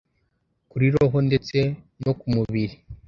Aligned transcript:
kuri 0.71 0.85
roho 0.93 1.17
ndetse 1.27 1.57
no 2.03 2.11
ku 2.19 2.25
mubiri 2.35 2.75